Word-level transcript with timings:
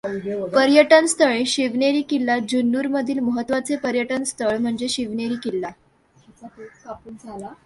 पर्यटन 0.53 1.05
स्थळे 1.05 1.43
शिवनेरी 1.45 2.01
किल्ला 2.01 2.37
जुन्नर 2.49 2.87
मधील 2.87 3.19
महत्त्वाचे 3.19 3.75
पर्यटन 3.75 4.23
स्थळ 4.23 4.57
म्हणजे 4.57 4.87
शिवनेरी 4.87 5.35
किल्ला. 5.43 5.69